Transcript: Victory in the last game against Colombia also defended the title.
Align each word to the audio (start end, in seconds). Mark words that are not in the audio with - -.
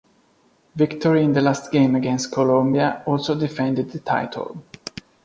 Victory 0.75 1.23
in 1.23 1.31
the 1.33 1.41
last 1.41 1.71
game 1.71 1.93
against 1.95 2.31
Colombia 2.31 3.03
also 3.05 3.39
defended 3.39 3.91
the 3.91 3.99
title. 3.99 4.63